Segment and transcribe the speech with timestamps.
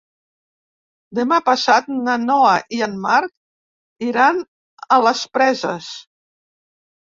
[1.17, 4.41] Demà passat na Noa i en Marc iran
[4.97, 5.93] a les Preses.